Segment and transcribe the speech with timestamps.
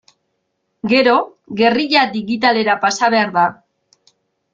[0.93, 1.17] Gero,
[1.59, 3.45] gerrilla digitalera pasa behar da.